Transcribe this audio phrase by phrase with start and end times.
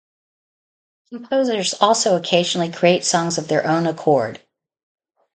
[1.09, 4.41] Composers also occasionally create songs of their own accord.